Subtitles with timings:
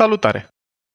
[0.00, 0.48] Salutare!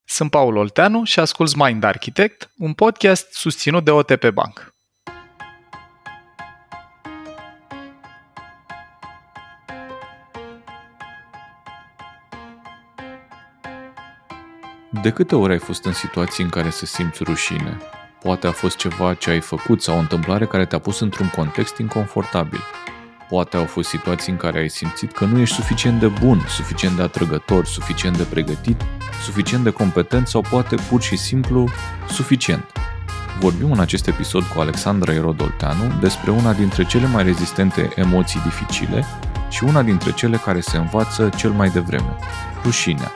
[0.08, 4.74] Sunt Paul Olteanu și ascult Mind Architect, un podcast susținut de OTP Bank.
[15.02, 17.78] De câte ori ai fost în situații în care să simți rușine?
[18.22, 21.78] Poate a fost ceva ce ai făcut sau o întâmplare care te-a pus într-un context
[21.78, 22.60] inconfortabil.
[23.30, 26.96] Poate au fost situații în care ai simțit că nu ești suficient de bun, suficient
[26.96, 28.82] de atrăgător, suficient de pregătit,
[29.24, 31.70] suficient de competent sau poate pur și simplu
[32.10, 32.66] suficient.
[33.40, 39.06] Vorbim în acest episod cu Alexandra Erodolteanu despre una dintre cele mai rezistente emoții dificile
[39.50, 42.16] și una dintre cele care se învață cel mai devreme,
[42.64, 43.12] rușinea.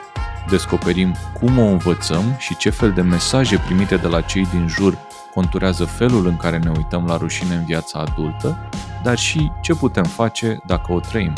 [0.48, 4.98] Descoperim cum o învățăm și ce fel de mesaje primite de la cei din jur
[5.34, 8.68] conturează felul în care ne uităm la rușine în viața adultă,
[9.02, 11.32] dar și ce putem face dacă o trăim.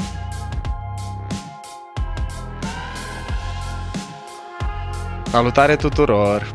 [5.30, 6.55] Salutare tuturor!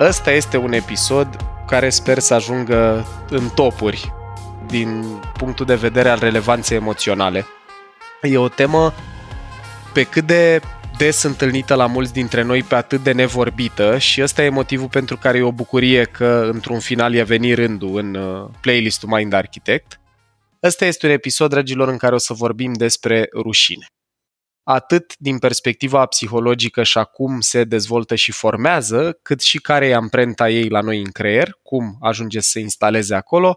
[0.00, 1.36] Ăsta este un episod
[1.66, 4.12] care sper să ajungă în topuri
[4.66, 7.46] din punctul de vedere al relevanței emoționale.
[8.22, 8.92] E o temă
[9.92, 10.60] pe cât de
[10.98, 15.16] des întâlnită la mulți dintre noi pe atât de nevorbită și ăsta e motivul pentru
[15.16, 20.00] care e o bucurie că într-un final e venit rândul în uh, playlistul Mind Architect.
[20.62, 23.86] Ăsta este un episod, dragilor, în care o să vorbim despre rușine.
[24.62, 30.50] Atât din perspectiva psihologică și acum se dezvoltă și formează, cât și care e amprenta
[30.50, 33.54] ei la noi în creier, cum ajunge să se instaleze acolo,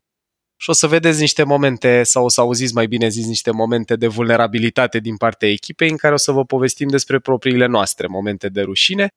[0.61, 3.95] și o să vedeți niște momente, sau o să auziți mai bine zis, niște momente
[3.95, 8.49] de vulnerabilitate din partea echipei în care o să vă povestim despre propriile noastre momente
[8.49, 9.07] de rușine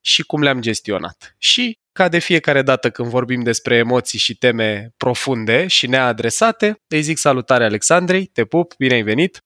[0.00, 1.34] și cum le-am gestionat.
[1.38, 7.02] Și, ca de fiecare dată când vorbim despre emoții și teme profunde și neadresate, îi
[7.02, 9.38] zic salutare Alexandrei, te pup, bine ai venit!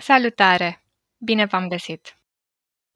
[0.00, 0.84] Salutare!
[1.24, 2.16] Bine v-am găsit!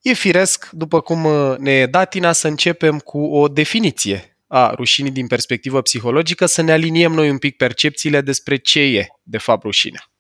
[0.01, 1.27] E firesc, după cum
[1.59, 6.73] ne e datina, să începem cu o definiție a rușinii din perspectivă psihologică, să ne
[6.73, 10.11] aliniem noi un pic percepțiile despre ce e, de fapt, rușinea.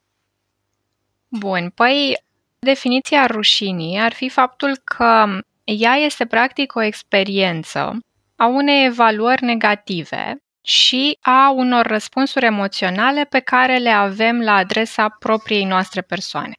[1.29, 2.17] Bun, păi
[2.59, 7.99] definiția rușinii ar fi faptul că ea este practic o experiență
[8.37, 15.09] a unei evaluări negative și a unor răspunsuri emoționale pe care le avem la adresa
[15.09, 16.53] propriei noastre persoane.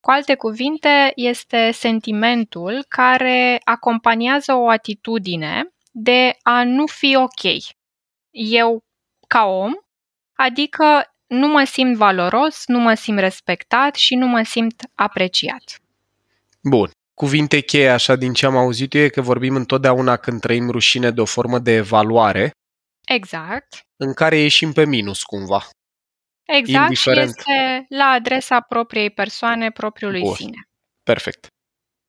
[0.00, 7.62] Cu alte cuvinte, este sentimentul care acompaniază o atitudine de a nu fi ok.
[8.30, 8.78] Eu,
[9.26, 9.72] ca om,
[10.36, 15.80] adică nu mă simt valoros, nu mă simt respectat și nu mă simt apreciat.
[16.62, 16.90] Bun.
[17.14, 21.10] Cuvinte cheie, așa din ce am auzit eu, e că vorbim întotdeauna când trăim rușine
[21.10, 22.50] de o formă de evaluare.
[23.06, 23.82] Exact.
[23.96, 25.68] În care ieșim pe minus, cumva.
[26.46, 27.28] Exact, Indiferent.
[27.28, 30.34] și este la adresa propriei persoane, propriului Bun.
[30.34, 30.68] sine.
[31.02, 31.46] Perfect.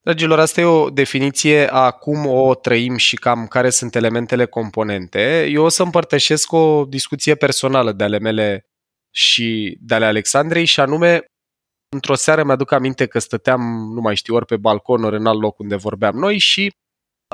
[0.03, 5.47] Dragilor, asta e o definiție a cum o trăim și cam care sunt elementele componente.
[5.49, 8.65] Eu o să împărtășesc o discuție personală de ale mele
[9.15, 11.25] și de ale Alexandrei și anume,
[11.95, 13.61] într-o seară mi-aduc aminte că stăteam,
[13.93, 16.71] nu mai știu, ori pe balcon, ori în alt loc unde vorbeam noi și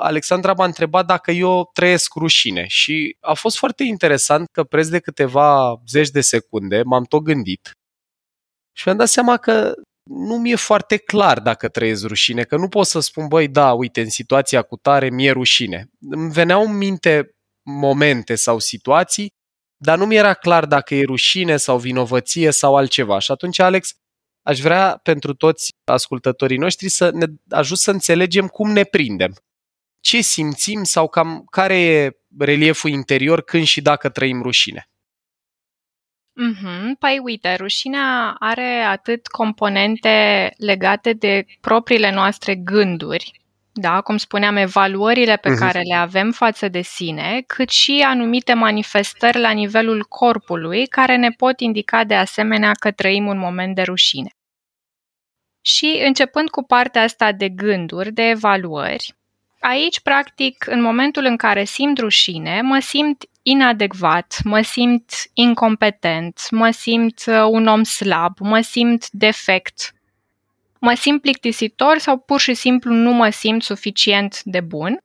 [0.01, 4.99] Alexandra m-a întrebat dacă eu trăiesc rușine și a fost foarte interesant că preț de
[4.99, 7.71] câteva zeci de secunde m-am tot gândit
[8.75, 9.73] și mi-am dat seama că
[10.07, 14.01] nu mi-e foarte clar dacă trăiesc rușine, că nu pot să spun, băi, da, uite,
[14.01, 15.89] în situația cu tare mi-e rușine.
[16.09, 19.33] Îmi veneau în minte momente sau situații,
[19.77, 23.19] dar nu mi-era clar dacă e rușine sau vinovăție sau altceva.
[23.19, 23.93] Și atunci, Alex,
[24.41, 29.35] aș vrea pentru toți ascultătorii noștri să ne ajut să înțelegem cum ne prindem.
[30.01, 34.89] Ce simțim sau cam care e relieful interior când și dacă trăim rușine.
[36.39, 36.95] Mhm.
[36.99, 43.41] Păi uite, rușinea are atât componente legate de propriile noastre gânduri,
[43.73, 45.59] da, cum spuneam, evaluările pe uh-huh.
[45.59, 51.29] care le avem față de sine, cât și anumite manifestări la nivelul corpului care ne
[51.29, 54.29] pot indica de asemenea că trăim un moment de rușine.
[55.61, 59.15] Și începând cu partea asta de gânduri, de evaluări,
[59.59, 66.69] aici, practic, în momentul în care simt rușine, mă simt inadecvat, mă simt incompetent, mă
[66.69, 69.93] simt uh, un om slab, mă simt defect,
[70.79, 74.97] mă simt plictisitor sau pur și simplu nu mă simt suficient de bun.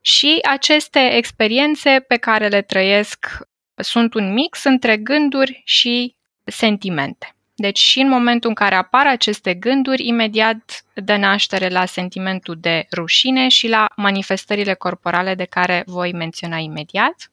[0.00, 3.26] Și aceste experiențe pe care le trăiesc
[3.74, 7.34] sunt un mix între gânduri și sentimente.
[7.54, 12.86] Deci și în momentul în care apar aceste gânduri, imediat dă naștere la sentimentul de
[12.96, 17.31] rușine și la manifestările corporale de care voi menționa imediat.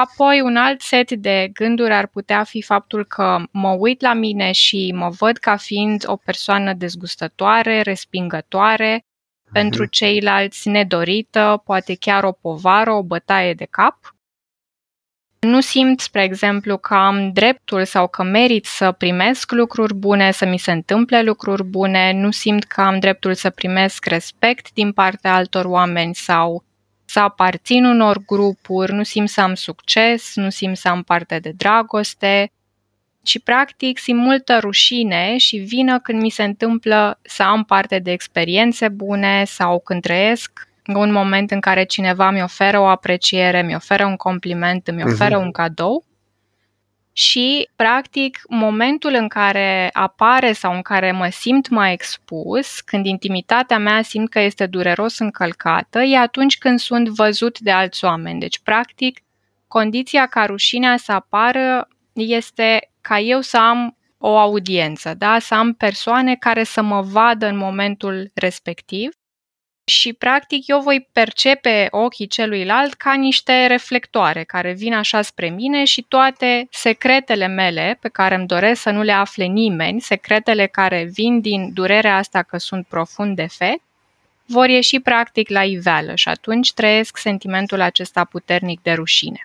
[0.00, 4.52] Apoi, un alt set de gânduri ar putea fi faptul că mă uit la mine
[4.52, 9.04] și mă văd ca fiind o persoană dezgustătoare, respingătoare,
[9.52, 13.96] pentru ceilalți nedorită, poate chiar o povară, o bătaie de cap.
[15.40, 20.46] Nu simt, spre exemplu, că am dreptul sau că merit să primesc lucruri bune, să
[20.46, 25.34] mi se întâmple lucruri bune, nu simt că am dreptul să primesc respect din partea
[25.34, 26.64] altor oameni sau
[27.10, 31.52] să aparțin unor grupuri, nu simt să am succes, nu simt să am parte de
[31.56, 32.52] dragoste,
[33.24, 38.10] și practic simt multă rușine și vină când mi se întâmplă să am parte de
[38.10, 43.74] experiențe bune sau când trăiesc un moment în care cineva mi oferă o apreciere, mi
[43.74, 45.44] oferă un compliment, mi oferă uh-huh.
[45.44, 46.04] un cadou.
[47.12, 53.78] Și, practic, momentul în care apare sau în care mă simt mai expus, când intimitatea
[53.78, 58.40] mea simt că este dureros încălcată, e atunci când sunt văzut de alți oameni.
[58.40, 59.20] Deci, practic,
[59.68, 65.38] condiția ca rușinea să apară este ca eu să am o audiență, da?
[65.38, 69.10] să am persoane care să mă vadă în momentul respectiv
[69.92, 75.84] și practic eu voi percepe ochii celuilalt ca niște reflectoare care vin așa spre mine
[75.84, 81.08] și toate secretele mele pe care îmi doresc să nu le afle nimeni, secretele care
[81.12, 83.82] vin din durerea asta că sunt profund defect,
[84.46, 89.44] vor ieși practic la iveală și atunci trăiesc sentimentul acesta puternic de rușine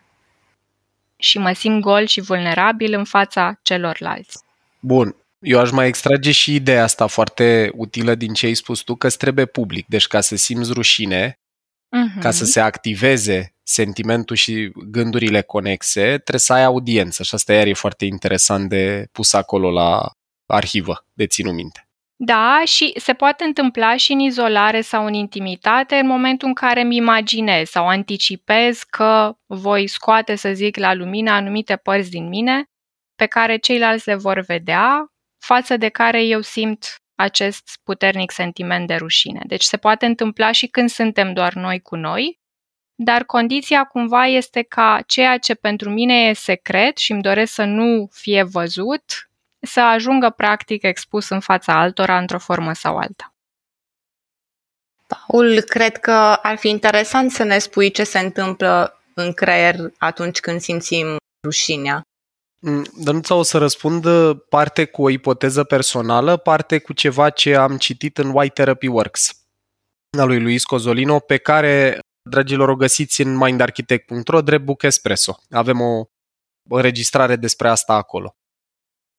[1.17, 4.43] și mă simt gol și vulnerabil în fața celorlalți.
[4.79, 5.15] Bun.
[5.39, 9.09] Eu aș mai extrage și ideea asta foarte utilă din ce ai spus tu, că
[9.09, 9.85] trebuie public.
[9.87, 12.21] Deci ca să simți rușine, uh-huh.
[12.21, 17.23] ca să se activeze sentimentul și gândurile conexe, trebuie să ai audiență.
[17.23, 20.11] Și asta iar e foarte interesant de pus acolo la
[20.45, 21.79] arhivă, de ținut minte.
[22.17, 26.81] Da, și se poate întâmpla și în izolare sau în intimitate în momentul în care
[26.81, 32.63] îmi imaginez sau anticipez că voi scoate, să zic, la lumină anumite părți din mine
[33.15, 35.14] pe care ceilalți le vor vedea,
[35.45, 39.41] față de care eu simt acest puternic sentiment de rușine.
[39.47, 42.39] Deci se poate întâmpla și când suntem doar noi cu noi,
[42.95, 47.63] dar condiția cumva este ca ceea ce pentru mine e secret și îmi doresc să
[47.63, 49.03] nu fie văzut,
[49.59, 53.33] să ajungă practic expus în fața altora într-o formă sau alta.
[55.07, 60.39] Paul, cred că ar fi interesant să ne spui ce se întâmplă în creier atunci
[60.39, 62.01] când simțim rușinea.
[62.67, 64.07] Mm, Dănuța o să răspund
[64.49, 69.39] parte cu o ipoteză personală, parte cu ceva ce am citit în White Therapy Works
[70.17, 75.39] a lui Luis Cozolino, pe care, dragilor, o găsiți în mindarchitect.ro, drept book espresso.
[75.49, 76.05] Avem o
[76.69, 78.35] înregistrare despre asta acolo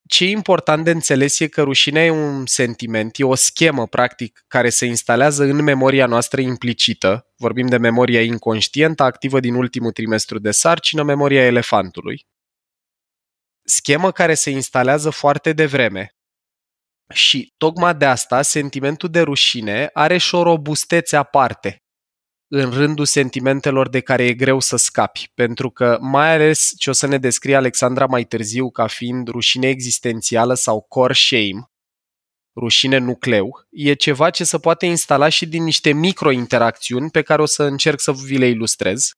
[0.07, 4.45] ce e important de înțeles e că rușinea e un sentiment, e o schemă, practic,
[4.49, 7.27] care se instalează în memoria noastră implicită.
[7.37, 12.27] Vorbim de memoria inconștientă, activă din ultimul trimestru de sarcină, memoria elefantului.
[13.69, 16.11] Schemă care se instalează foarte devreme.
[17.15, 21.81] Și tocmai de asta, sentimentul de rușine are și o robustețe aparte
[22.49, 26.93] în rândul sentimentelor de care e greu să scapi, pentru că mai ales ce o
[26.93, 31.71] să ne descrie Alexandra mai târziu ca fiind rușine existențială sau core shame,
[32.57, 37.47] rușine nucleu, e ceva ce se poate instala și din niște microinteracțiuni pe care o
[37.47, 39.11] să încerc să vi le ilustrez.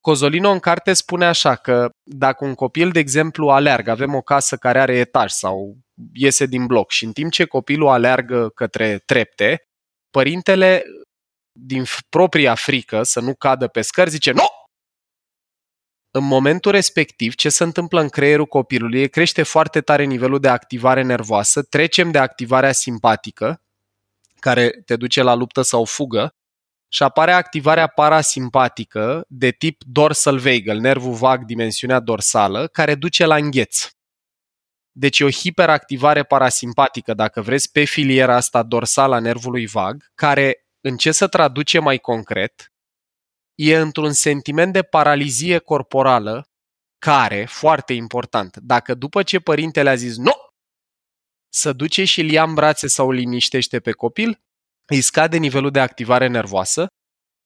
[0.00, 4.56] Cozolino în carte spune așa că dacă un copil, de exemplu, aleargă, avem o casă
[4.56, 5.76] care are etaj sau
[6.12, 9.62] iese din bloc și în timp ce copilul aleargă către trepte,
[10.10, 10.84] părintele
[11.52, 14.46] din propria frică să nu cadă pe scări, zice nu!
[16.10, 21.02] În momentul respectiv, ce se întâmplă în creierul copilului crește foarte tare nivelul de activare
[21.02, 23.62] nervoasă, trecem de activarea simpatică,
[24.40, 26.32] care te duce la luptă sau fugă,
[26.88, 33.36] și apare activarea parasimpatică de tip dorsal vagal, nervul vag, dimensiunea dorsală, care duce la
[33.36, 33.88] îngheț.
[34.92, 40.66] Deci e o hiperactivare parasimpatică, dacă vreți, pe filiera asta dorsală a nervului vag, care
[40.80, 42.72] în ce se traduce mai concret,
[43.54, 46.48] e într-un sentiment de paralizie corporală
[46.98, 50.32] care, foarte important, dacă după ce părintele a zis nu,
[51.48, 54.42] să duce și îl ia în brațe sau îl liniștește pe copil,
[54.88, 56.86] îi scade nivelul de activare nervoasă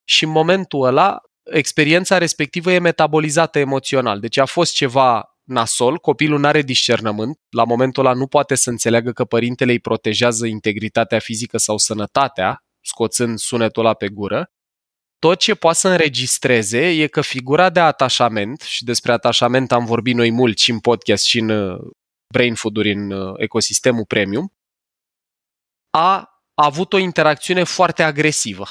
[0.04, 4.20] și în momentul ăla experiența respectivă e metabolizată emoțional.
[4.20, 8.70] Deci a fost ceva nasol, copilul nu are discernământ, la momentul ăla nu poate să
[8.70, 14.50] înțeleagă că părintele îi protejează integritatea fizică sau sănătatea, scoțând sunetul ăla pe gură,
[15.18, 20.14] tot ce poate să înregistreze e că figura de atașament, și despre atașament am vorbit
[20.14, 21.80] noi mult și în podcast și în uh,
[22.34, 24.52] Brain Food-uri în uh, ecosistemul premium,
[25.90, 28.64] a avut o interacțiune foarte agresivă.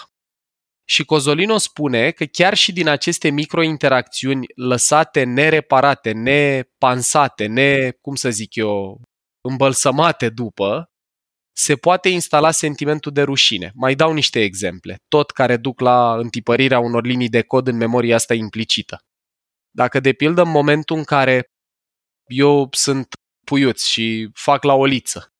[0.87, 8.29] Și Cozolino spune că chiar și din aceste microinteracțiuni lăsate nereparate, nepansate, ne, cum să
[8.29, 9.01] zic eu,
[9.41, 10.91] îmbălsămate după,
[11.57, 13.71] se poate instala sentimentul de rușine.
[13.75, 18.15] Mai dau niște exemple, tot care duc la întipărirea unor linii de cod în memoria
[18.15, 18.97] asta implicită.
[19.75, 21.45] Dacă, de pildă, în momentul în care
[22.25, 23.07] eu sunt
[23.45, 25.33] puiuț și fac la oliță,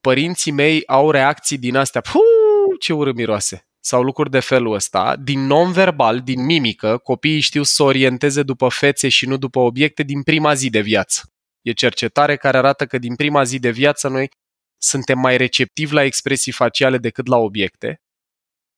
[0.00, 5.16] părinții mei au reacții din astea, Puu, ce urât miroase, sau lucruri de felul ăsta,
[5.16, 10.22] din non-verbal, din mimică, copiii știu să orienteze după fețe și nu după obiecte din
[10.22, 11.32] prima zi de viață.
[11.62, 14.30] E cercetare care arată că din prima zi de viață noi
[14.78, 18.02] suntem mai receptivi la expresii faciale decât la obiecte.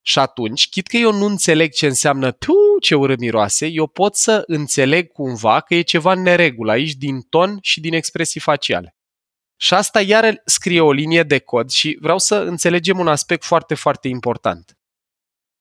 [0.03, 4.17] Și atunci, chit că eu nu înțeleg ce înseamnă tu ce urât miroase, eu pot
[4.17, 8.95] să înțeleg cumva că e ceva în neregulă aici din ton și din expresii faciale.
[9.63, 13.75] Și asta iar scrie o linie de cod și vreau să înțelegem un aspect foarte,
[13.75, 14.79] foarte important.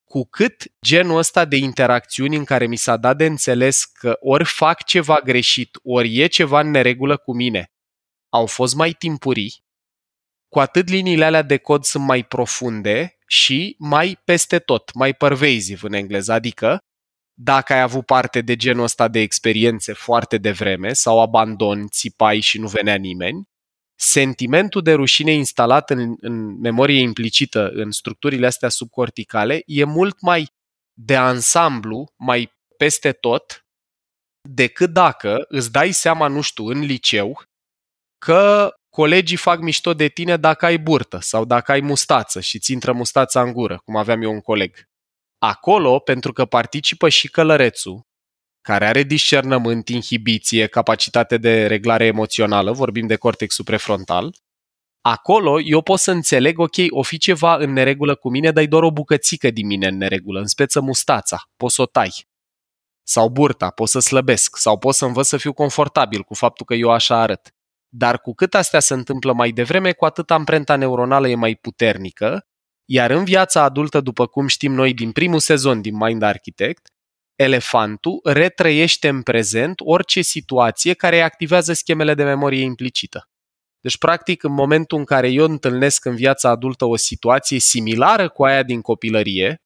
[0.03, 4.45] Cu cât genul ăsta de interacțiuni în care mi s-a dat de înțeles că ori
[4.45, 7.71] fac ceva greșit, ori e ceva în neregulă cu mine,
[8.29, 9.63] au fost mai timpurii,
[10.47, 15.87] cu atât liniile alea de cod sunt mai profunde și mai peste tot, mai pervasive
[15.87, 16.77] în engleză, adică
[17.33, 22.59] dacă ai avut parte de genul ăsta de experiențe foarte devreme sau abandon, țipai și
[22.59, 23.48] nu venea nimeni,
[24.01, 30.49] sentimentul de rușine instalat în, în memorie implicită în structurile astea subcorticale e mult mai
[30.93, 33.65] de ansamblu, mai peste tot,
[34.49, 37.41] decât dacă îți dai seama, nu știu, în liceu,
[38.25, 42.71] că colegii fac mișto de tine dacă ai burtă sau dacă ai mustață și ți
[42.71, 44.87] intră mustața în gură, cum aveam eu un coleg.
[45.37, 48.07] Acolo, pentru că participă și călărețul,
[48.61, 54.33] care are discernământ, inhibiție, capacitate de reglare emoțională, vorbim de cortexul prefrontal,
[55.01, 58.67] acolo eu pot să înțeleg, ok, o fi ceva în neregulă cu mine, dar e
[58.67, 62.27] doar o bucățică din mine în neregulă, în speță mustața, pot să o tai.
[63.03, 66.73] Sau burta, pot să slăbesc, sau pot să învăț să fiu confortabil cu faptul că
[66.73, 67.53] eu așa arăt.
[67.89, 72.47] Dar cu cât astea se întâmplă mai devreme, cu atât amprenta neuronală e mai puternică,
[72.85, 76.89] iar în viața adultă, după cum știm noi din primul sezon din Mind Architect,
[77.41, 83.29] elefantul retrăiește în prezent orice situație care activează schemele de memorie implicită.
[83.79, 88.43] Deci, practic, în momentul în care eu întâlnesc în viața adultă o situație similară cu
[88.43, 89.61] aia din copilărie,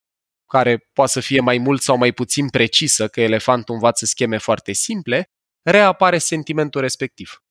[0.45, 4.71] care poate să fie mai mult sau mai puțin precisă, că elefantul învață scheme foarte
[4.71, 5.29] simple,
[5.61, 7.43] reapare sentimentul respectiv.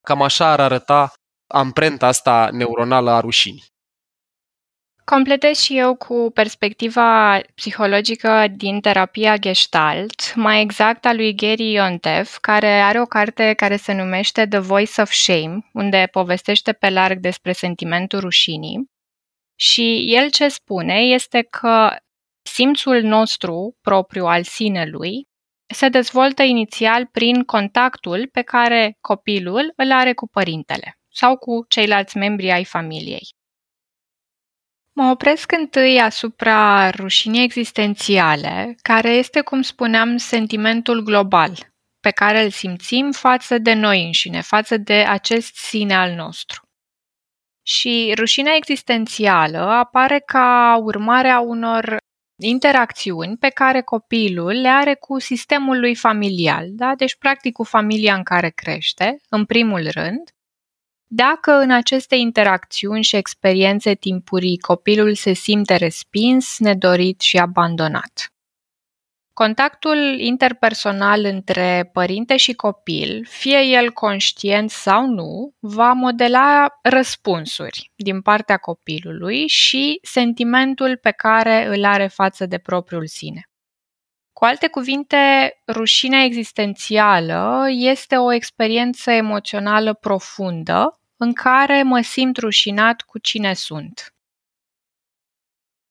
[0.00, 1.12] Cam așa ar arăta
[1.46, 3.64] amprenta asta neuronală a rușinii.
[5.10, 12.36] Completez și eu cu perspectiva psihologică din terapia Gestalt, mai exact a lui Gary Iontev,
[12.40, 17.18] care are o carte care se numește The Voice of Shame, unde povestește pe larg
[17.18, 18.90] despre sentimentul rușinii.
[19.58, 21.96] Și el ce spune este că
[22.42, 25.28] simțul nostru propriu al sinelui
[25.74, 32.16] se dezvoltă inițial prin contactul pe care copilul îl are cu părintele sau cu ceilalți
[32.16, 33.38] membri ai familiei.
[34.92, 41.70] Mă opresc întâi asupra rușinii existențiale, care este, cum spuneam, sentimentul global
[42.00, 46.62] pe care îl simțim față de noi înșine, față de acest sine al nostru.
[47.62, 51.96] Și rușinea existențială apare ca urmare a unor
[52.42, 56.94] interacțiuni pe care copilul le are cu sistemul lui familial, da?
[56.94, 60.30] deci practic cu familia în care crește, în primul rând,
[61.12, 68.32] dacă în aceste interacțiuni și experiențe timpurii copilul se simte respins, nedorit și abandonat.
[69.32, 78.20] Contactul interpersonal între părinte și copil, fie el conștient sau nu, va modela răspunsuri din
[78.20, 83.40] partea copilului și sentimentul pe care îl are față de propriul sine.
[84.32, 93.00] Cu alte cuvinte, rușinea existențială este o experiență emoțională profundă în care mă simt rușinat
[93.00, 94.14] cu cine sunt.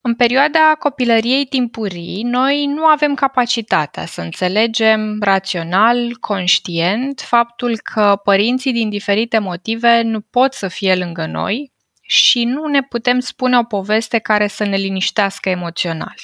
[0.00, 8.72] În perioada copilăriei timpurii, noi nu avem capacitatea să înțelegem rațional, conștient, faptul că părinții
[8.72, 13.62] din diferite motive nu pot să fie lângă noi și nu ne putem spune o
[13.62, 16.16] poveste care să ne liniștească emoțional.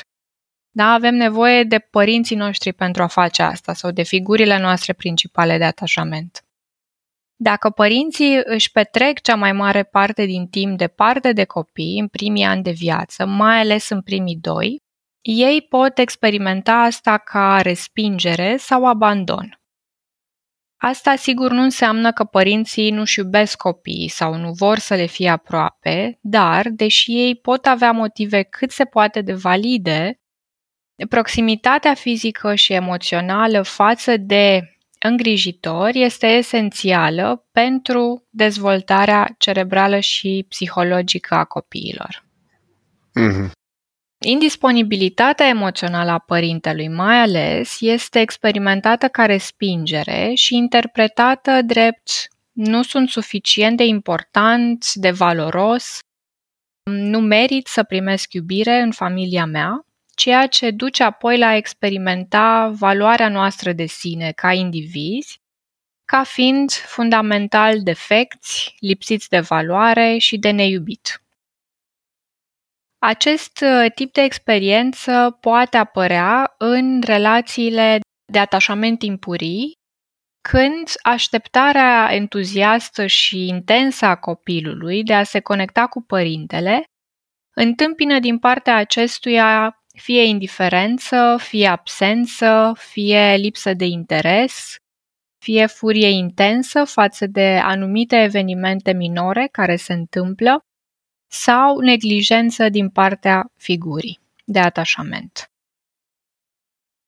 [0.71, 5.59] Da, avem nevoie de părinții noștri pentru a face asta sau de figurile noastre principale
[5.59, 6.46] de atașament.
[7.39, 12.45] Dacă părinții își petrec cea mai mare parte din timp departe de copii în primii
[12.45, 14.83] ani de viață, mai ales în primii doi,
[15.21, 19.61] ei pot experimenta asta ca respingere sau abandon.
[20.77, 25.29] Asta sigur nu înseamnă că părinții nu-și iubesc copiii sau nu vor să le fie
[25.29, 30.21] aproape, dar, deși ei pot avea motive cât se poate de valide,
[31.09, 34.76] proximitatea fizică și emoțională față de
[35.07, 42.25] îngrijitor este esențială pentru dezvoltarea cerebrală și psihologică a copiilor.
[43.21, 43.51] Mm-hmm.
[44.25, 52.11] Indisponibilitatea emoțională a părintelui, mai ales, este experimentată ca respingere și interpretată drept
[52.53, 55.99] nu sunt suficient de important, de valoros,
[56.91, 59.86] nu merit să primesc iubire în familia mea,
[60.17, 65.41] ceea ce duce apoi la a experimenta valoarea noastră de sine ca indivizi,
[66.05, 71.21] ca fiind fundamental defecți, lipsiți de valoare și de neiubit.
[72.99, 78.01] Acest uh, tip de experiență poate apărea în relațiile
[78.33, 79.73] de atașament timpurii,
[80.49, 86.85] când așteptarea entuziastă și intensă a copilului de a se conecta cu părintele
[87.55, 94.77] întâmpină din partea acestuia fie indiferență, fie absență, fie lipsă de interes,
[95.39, 100.61] fie furie intensă față de anumite evenimente minore care se întâmplă
[101.27, 105.51] sau neglijență din partea figurii de atașament.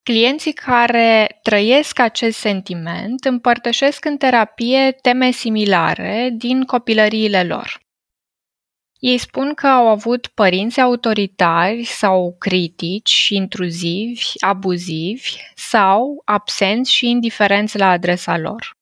[0.03, 7.88] Clienții care trăiesc acest sentiment împărtășesc în terapie teme similare din copilăriile lor.
[8.99, 17.79] Ei spun că au avut părinți autoritari sau critici, intruzivi, abuzivi sau absenți și indiferenți
[17.79, 18.77] la adresa lor.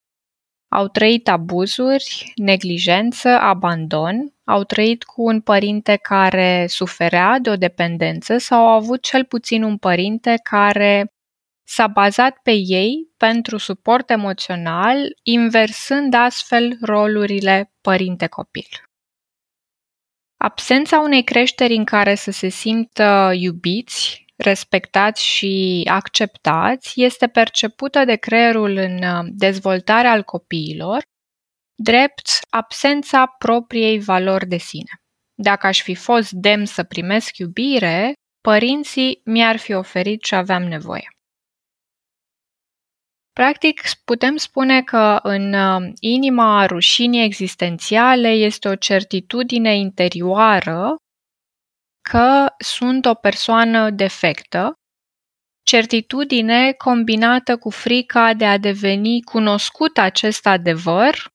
[0.69, 8.39] Au trăit abuzuri, neglijență, abandon, au trăit cu un părinte care suferea de o dependență
[8.39, 11.13] sau au avut cel puțin un părinte care
[11.69, 18.86] s-a bazat pe ei pentru suport emoțional, inversând astfel rolurile părinte-copil.
[20.47, 28.17] Absența unei creșteri în care să se simtă iubiți, respectați și acceptați este percepută de
[28.17, 31.03] creierul în uh, dezvoltarea al copiilor
[31.75, 35.01] drept absența propriei valori de sine.
[35.35, 41.16] Dacă aș fi fost demn să primesc iubire, părinții mi-ar fi oferit ce aveam nevoie.
[43.41, 50.97] Practic, putem spune că în uh, inima rușinii existențiale este o certitudine interioară
[52.01, 54.73] că sunt o persoană defectă,
[55.63, 61.29] certitudine combinată cu frica de a deveni cunoscut acest adevăr,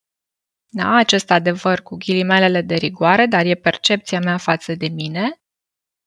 [0.69, 5.41] da, acest adevăr cu ghilimelele de rigoare, dar e percepția mea față de mine,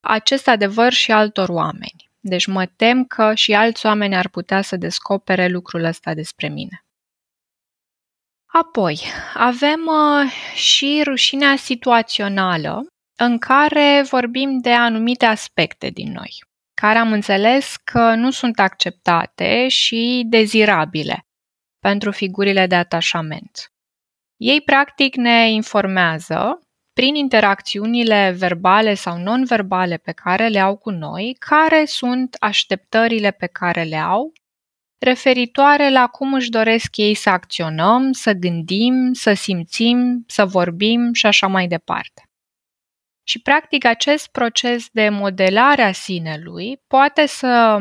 [0.01, 2.13] acest adevăr și altor oameni.
[2.27, 6.85] Deci mă tem că și alți oameni ar putea să descopere lucrul ăsta despre mine.
[8.47, 9.01] Apoi,
[9.35, 16.31] avem uh, și rușinea situațională, în care vorbim de anumite aspecte din noi,
[16.75, 21.27] care am înțeles că nu sunt acceptate și dezirabile
[21.79, 23.73] pentru figurile de atașament.
[24.37, 26.64] Ei practic ne informează
[26.95, 33.47] prin interacțiunile verbale sau non-verbale pe care le au cu noi, care sunt așteptările pe
[33.47, 34.33] care le au
[34.99, 41.27] referitoare la cum își doresc ei să acționăm, să gândim, să simțim, să vorbim și
[41.27, 42.29] așa mai departe.
[43.27, 47.79] Și, practic, acest proces de modelare a sinelui poate să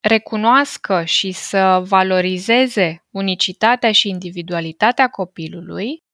[0.00, 6.05] recunoască și să valorizeze unicitatea și individualitatea copilului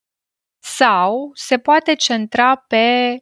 [0.63, 3.19] sau se poate centra pe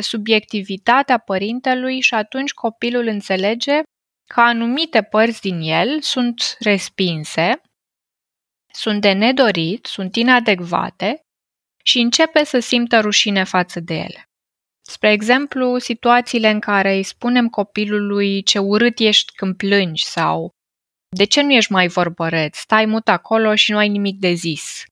[0.00, 3.82] subiectivitatea părintelui și atunci copilul înțelege
[4.30, 7.60] că anumite părți din el sunt respinse,
[8.72, 11.20] sunt de nedorit, sunt inadecvate
[11.84, 14.24] și începe să simtă rușine față de ele.
[14.86, 20.50] Spre exemplu, situațiile în care îi spunem copilului ce urât ești când plângi sau
[21.16, 24.84] de ce nu ești mai vorbăreț, stai mut acolo și nu ai nimic de zis.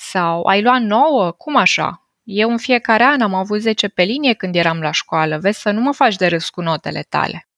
[0.00, 1.30] Sau ai luat nouă?
[1.30, 2.08] Cum așa?
[2.22, 5.70] Eu în fiecare an am avut 10 pe linie când eram la școală, vezi să
[5.70, 7.48] nu mă faci de râs cu notele tale.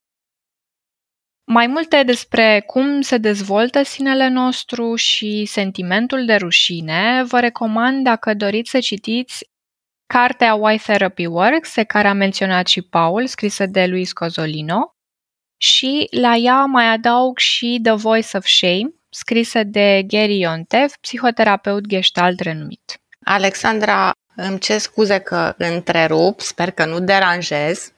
[1.45, 8.35] Mai multe despre cum se dezvoltă sinele nostru și sentimentul de rușine vă recomand dacă
[8.35, 9.51] doriți să citiți
[10.07, 14.95] cartea Why Therapy Works, pe care a menționat și Paul, scrisă de Luis Cozolino,
[15.57, 21.87] și la ea mai adaug și The Voice of Shame, scrisă de Gary Iontev, psihoterapeut
[21.87, 23.01] gestalt renumit.
[23.25, 27.93] Alexandra, îmi cer scuze că întrerup, sper că nu deranjez,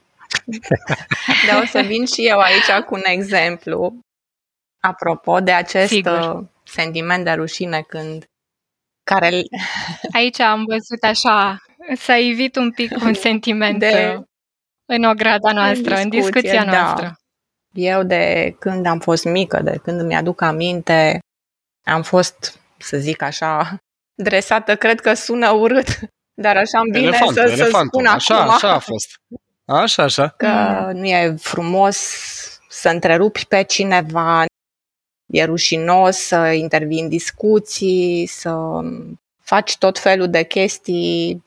[1.48, 3.98] dar o să vin și eu aici cu un exemplu
[4.80, 6.18] apropo de acest Sigur.
[6.18, 8.24] Uh, sentiment de rușine când
[9.04, 9.30] care...
[10.18, 11.58] Aici am văzut așa,
[11.96, 14.14] să evit un pic un sentiment de...
[14.18, 14.24] Uh,
[14.86, 17.12] în ograda noastră, în, discuție, în discuția da.
[17.72, 17.92] Noastră.
[17.92, 21.20] Eu de când am fost mică, de când îmi aduc aminte,
[21.84, 23.76] Am fost, să zic așa,
[24.24, 25.98] dresată, cred că sună urât,
[26.34, 27.70] dar așa am bine elefantul, să, elefantul.
[27.72, 28.52] să spun așa, acum.
[28.52, 29.14] Așa a fost.
[29.64, 30.28] Așa, așa.
[30.28, 31.96] Că nu e frumos
[32.68, 34.44] să întrerupi pe cineva,
[35.32, 38.56] e rușinos să intervii în discuții, să
[39.40, 41.42] faci tot felul de chestii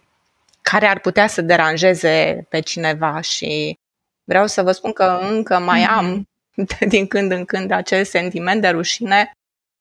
[0.62, 3.78] care ar putea să deranjeze pe cineva și
[4.26, 5.98] vreau să vă spun că încă mai mm-hmm.
[5.98, 6.28] am
[6.94, 9.32] din când în când acel sentiment de rușine,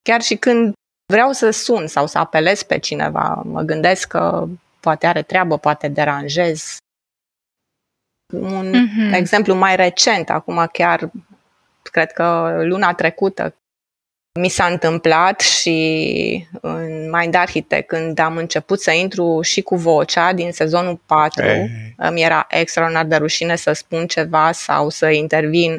[0.02, 0.72] chiar și când
[1.12, 4.46] vreau să sun sau să apelez pe cineva, mă gândesc că
[4.80, 6.76] poate are treabă, poate deranjez.
[8.32, 9.14] Un mm-hmm.
[9.14, 11.10] exemplu mai recent, acum chiar,
[11.82, 13.54] cred că luna trecută,
[14.40, 20.32] mi s-a întâmplat și în Mind Architect, când am început să intru și cu vocea
[20.32, 21.94] din sezonul 4, hey.
[21.96, 25.78] îmi era extraordinar de rușine să spun ceva sau să intervin.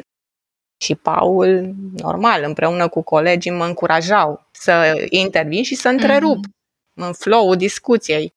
[0.84, 7.00] Și Paul, normal, împreună cu colegii mă încurajau să intervin și să întrerup mm-hmm.
[7.00, 8.34] în flow-ul discuției.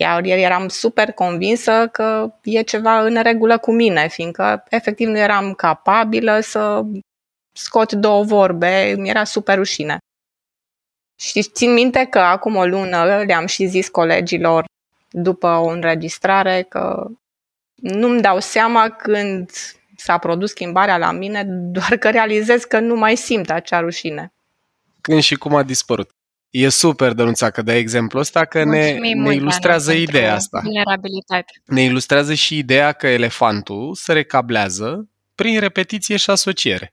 [0.00, 5.52] Iar eram super convinsă că e ceva în regulă cu mine, fiindcă efectiv nu eram
[5.52, 6.84] capabilă să
[7.58, 9.98] scot două vorbe, mi era super rușine.
[11.20, 14.64] Și țin minte că acum o lună le-am și zis colegilor
[15.10, 17.06] după o înregistrare că
[17.74, 19.50] nu-mi dau seama când
[19.96, 24.32] s-a produs schimbarea la mine, doar că realizez că nu mai simt acea rușine.
[25.00, 26.10] Când și cum a dispărut.
[26.50, 30.62] E super, Dănuța, că de exemplu ăsta, că ne, ne ilustrează ideea asta.
[31.64, 36.92] Ne ilustrează și ideea că elefantul se recablează prin repetiție și asociere.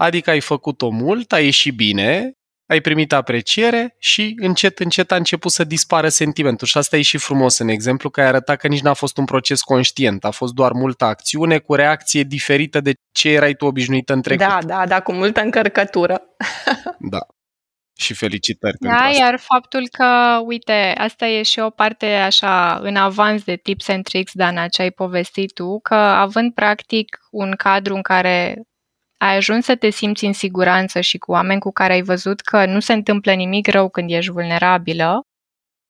[0.00, 2.32] Adică ai făcut-o mult, ai ieșit bine,
[2.66, 6.66] ai primit apreciere și încet, încet a început să dispară sentimentul.
[6.66, 9.24] Și asta e și frumos în exemplu, că ai arătat că nici n-a fost un
[9.24, 14.12] proces conștient, a fost doar multă acțiune cu reacție diferită de ce erai tu obișnuită
[14.12, 14.46] în trecut.
[14.46, 16.22] Da, da, da, cu multă încărcătură.
[17.10, 17.26] da.
[17.96, 19.24] Și felicitări da, pentru asta.
[19.24, 24.04] iar faptul că, uite, asta e și o parte așa în avans de tips and
[24.04, 28.62] tricks, Dana, ce ai povestit tu, că având practic un cadru în care
[29.18, 32.66] ai ajuns să te simți în siguranță și cu oameni cu care ai văzut că
[32.66, 35.22] nu se întâmplă nimic rău când ești vulnerabilă,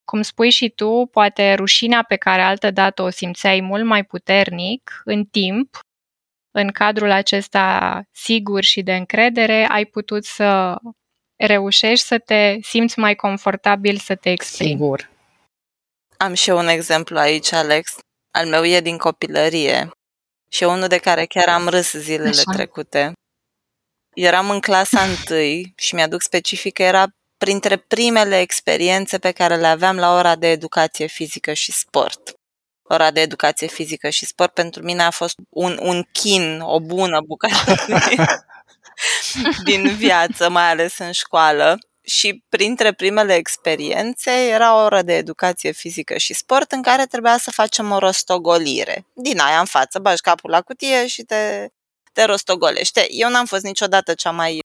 [0.04, 5.24] cum spui și tu, poate rușinea pe care altădată o simțeai mult mai puternic, în
[5.24, 5.78] timp,
[6.50, 10.76] în cadrul acesta sigur și de încredere, ai putut să
[11.36, 14.70] reușești să te simți mai confortabil să te exprimi.
[14.70, 15.10] Sigur.
[16.16, 17.98] Am și eu un exemplu aici, Alex.
[18.30, 19.90] Al meu e din copilărie
[20.48, 22.52] și unul de care chiar am râs zilele Așa.
[22.52, 23.12] trecute.
[24.14, 27.06] Eram în clasa întâi și mi-aduc specific că era
[27.38, 32.32] printre primele experiențe pe care le aveam la ora de educație fizică și sport.
[32.82, 37.20] Ora de educație fizică și sport pentru mine a fost un, un chin, o bună
[37.20, 37.74] bucată
[39.64, 45.72] din viață, mai ales în școală și printre primele experiențe era o oră de educație
[45.72, 49.06] fizică și sport în care trebuia să facem o rostogolire.
[49.12, 51.68] Din aia în față, bagi capul la cutie și te,
[52.12, 53.06] te rostogolește.
[53.08, 54.58] Eu n-am fost niciodată cea mai,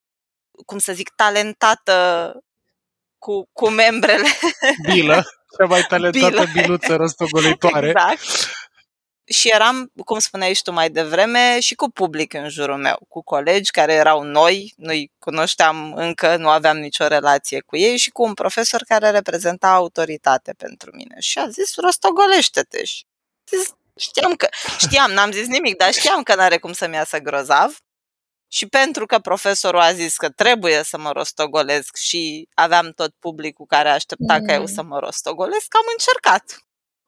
[0.65, 2.38] cum să zic, talentată
[3.17, 4.27] cu, cu membrele.
[4.91, 5.23] Bilă,
[5.58, 6.49] cea mai talentată Bilă.
[6.53, 7.88] biluță rostogolitoare.
[7.88, 8.21] Exact
[9.26, 13.24] și eram, cum spuneai și tu mai devreme, și cu public în jurul meu, cu
[13.24, 18.24] colegi care erau noi, nu-i cunoșteam încă, nu aveam nicio relație cu ei și cu
[18.24, 21.16] un profesor care reprezenta autoritate pentru mine.
[21.20, 22.84] Și a zis, rostogolește-te.
[22.84, 23.06] Și
[23.50, 27.78] zis, știam că, știam, n-am zis nimic, dar știam că n-are cum să-mi iasă grozav.
[28.48, 33.66] Și pentru că profesorul a zis că trebuie să mă rostogolesc și aveam tot publicul
[33.66, 34.46] care aștepta mm.
[34.46, 34.66] ca eu mm.
[34.66, 36.62] să mă rostogolesc, am încercat.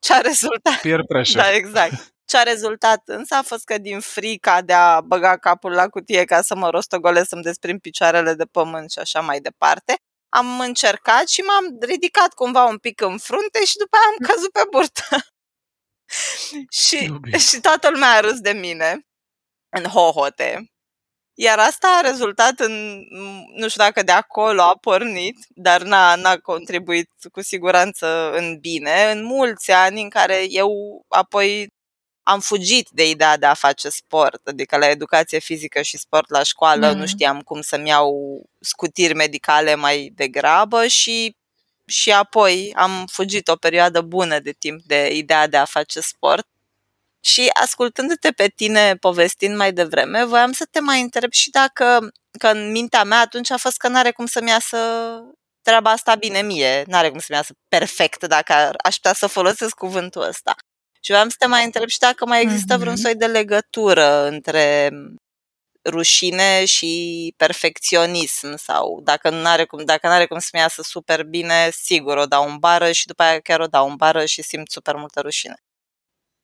[0.05, 0.81] Ce a rezultat?
[0.81, 1.41] Peer pressure.
[1.41, 2.13] Da, exact.
[2.25, 6.25] Ce a rezultat însă a fost că din frica de a băga capul la cutie
[6.25, 9.95] ca să mă rostogolesc, să-mi desprind picioarele de pământ și așa mai departe,
[10.29, 14.51] am încercat și m-am ridicat cumva un pic în frunte și după aia am căzut
[14.51, 15.25] pe burtă.
[16.81, 19.07] și, și toată lumea a râs de mine
[19.69, 20.74] în hohote.
[21.37, 23.03] Iar asta a rezultat în,
[23.55, 29.11] nu știu dacă de acolo a pornit, dar n-a, n-a contribuit cu siguranță în bine,
[29.11, 30.71] în mulți ani în care eu
[31.07, 31.73] apoi
[32.23, 36.43] am fugit de ideea de a face sport, adică la educație fizică și sport la
[36.43, 36.97] școală mm.
[36.97, 41.35] nu știam cum să-mi iau scutiri medicale mai degrabă și,
[41.85, 46.47] și apoi am fugit o perioadă bună de timp de ideea de a face sport
[47.25, 52.47] și ascultându-te pe tine povestind mai devreme, voiam să te mai întreb și dacă, că
[52.47, 54.77] în mintea mea atunci a fost că n-are cum să-mi iasă
[55.61, 60.21] treaba asta bine mie, n-are cum să-mi iasă perfect dacă aș putea să folosesc cuvântul
[60.21, 60.55] ăsta.
[61.01, 62.79] Și voiam să te mai întreb și dacă mai există mm-hmm.
[62.79, 64.89] vreun soi de legătură între
[65.89, 71.69] rușine și perfecționism sau dacă nu are cum, dacă n-are cum să-mi iasă super bine,
[71.71, 74.71] sigur o dau în bară și după aia chiar o dau în bară și simt
[74.71, 75.64] super multă rușine.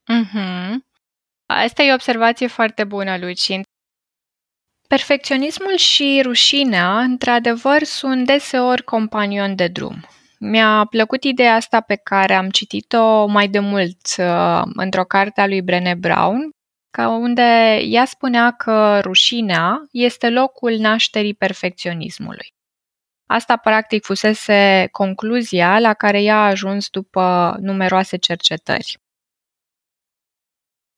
[0.08, 0.86] Mhm.
[1.46, 3.60] Asta e o observație foarte bună, Luci.
[4.88, 10.06] Perfecționismul și rușinea, într-adevăr, sunt deseori companioni de drum.
[10.40, 15.48] Mi-a plăcut ideea asta pe care am citit-o mai de mult uh, într-o carte a
[15.48, 16.50] lui Brené Brown,
[16.92, 22.54] ca unde ea spunea că rușinea este locul nașterii perfecționismului.
[23.26, 28.98] Asta practic fusese concluzia la care ea a ajuns după numeroase cercetări.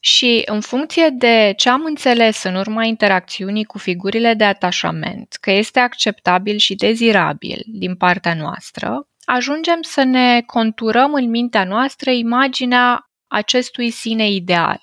[0.05, 5.51] Și în funcție de ce am înțeles în urma interacțiunii cu figurile de atașament, că
[5.51, 13.11] este acceptabil și dezirabil din partea noastră, ajungem să ne conturăm în mintea noastră imaginea
[13.27, 14.79] acestui sine ideal,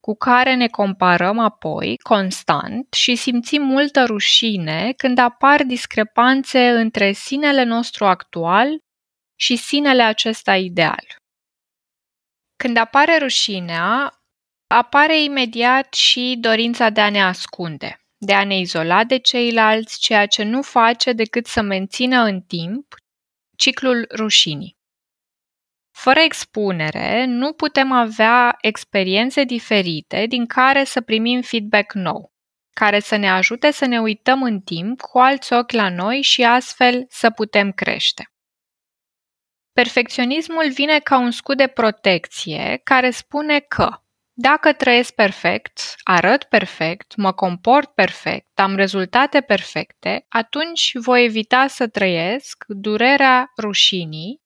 [0.00, 7.64] cu care ne comparăm apoi constant și simțim multă rușine când apar discrepanțe între sinele
[7.64, 8.78] nostru actual
[9.38, 11.04] și sinele acesta ideal.
[12.56, 14.14] Când apare rușinea,
[14.72, 20.26] apare imediat și dorința de a ne ascunde, de a ne izola de ceilalți, ceea
[20.26, 22.94] ce nu face decât să mențină în timp
[23.56, 24.76] ciclul rușinii.
[25.90, 32.32] Fără expunere, nu putem avea experiențe diferite din care să primim feedback nou,
[32.74, 36.42] care să ne ajute să ne uităm în timp cu alți ochi la noi și
[36.44, 38.32] astfel să putem crește.
[39.72, 44.02] Perfecționismul vine ca un scut de protecție care spune că
[44.40, 51.88] dacă trăiesc perfect, arăt perfect, mă comport perfect, am rezultate perfecte, atunci voi evita să
[51.88, 54.40] trăiesc durerea rușinii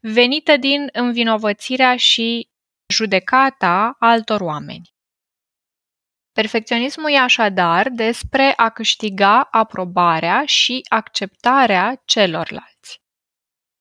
[0.00, 2.48] venită din învinovățirea și
[2.92, 4.94] judecata altor oameni.
[6.32, 12.75] Perfecționismul e așadar despre a câștiga aprobarea și acceptarea celorlalți.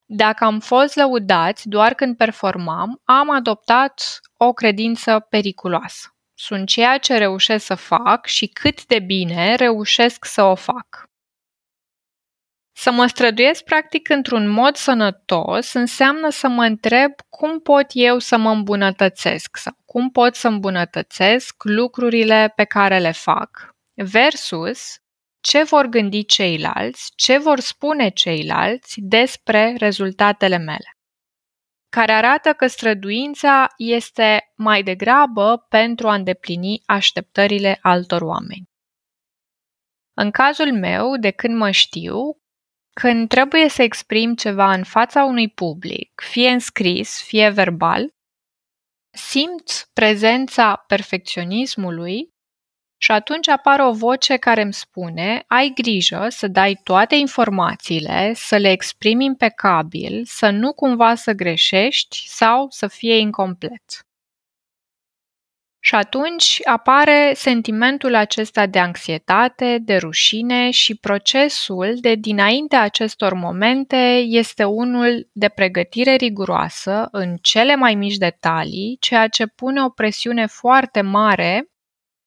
[0.06, 6.16] Dacă am fost lăudați doar când performam, am adoptat o credință periculoasă.
[6.34, 11.10] Sunt ceea ce reușesc să fac și cât de bine reușesc să o fac.
[12.78, 18.38] Să mă străduiesc practic într-un mod sănătos înseamnă să mă întreb cum pot eu să
[18.38, 24.98] mă îmbunătățesc sau cum pot să îmbunătățesc lucrurile pe care le fac versus
[25.48, 30.96] ce vor gândi ceilalți, ce vor spune ceilalți despre rezultatele mele
[31.96, 38.70] care arată că străduința este mai degrabă pentru a îndeplini așteptările altor oameni.
[40.14, 42.18] În cazul meu, de când mă știu,
[42.94, 48.10] când trebuie să exprim ceva în fața unui public, fie în scris, fie verbal,
[49.10, 52.35] simt prezența perfecționismului
[53.06, 58.58] și atunci apare o voce care îmi spune, ai grijă să dai toate informațiile, să
[58.58, 64.06] le exprimi impecabil, să nu cumva să greșești sau să fie incomplet.
[65.80, 74.24] Și atunci apare sentimentul acesta de anxietate, de rușine și procesul de dinainte acestor momente
[74.26, 80.46] este unul de pregătire riguroasă în cele mai mici detalii, ceea ce pune o presiune
[80.46, 81.70] foarte mare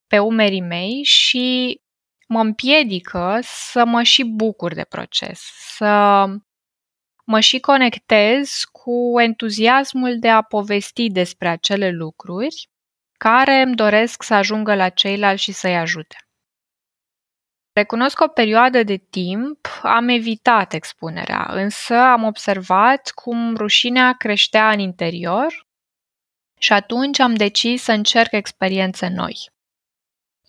[0.09, 1.81] pe umerii mei și
[2.29, 5.41] mă împiedică să mă și bucur de proces,
[5.77, 6.25] să
[7.25, 12.69] mă și conectez cu entuziasmul de a povesti despre acele lucruri
[13.19, 16.17] care îmi doresc să ajungă la ceilalți și să-i ajute.
[17.73, 24.71] Recunosc că o perioadă de timp am evitat expunerea, însă am observat cum rușinea creștea
[24.71, 25.67] în interior
[26.59, 29.51] și atunci am decis să încerc experiențe noi